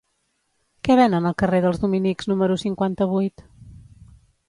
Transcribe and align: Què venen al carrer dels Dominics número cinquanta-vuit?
Què 0.87 0.95
venen 0.99 1.27
al 1.31 1.35
carrer 1.43 1.61
dels 1.67 1.83
Dominics 1.85 2.33
número 2.33 2.59
cinquanta-vuit? 2.65 3.49